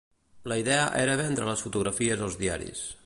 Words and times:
La 0.51 0.55
idea 0.61 0.87
era 1.01 1.17
vendre 1.21 1.51
les 1.51 1.63
fotografies 1.67 2.25
als 2.29 2.39
diaris. 2.41 2.83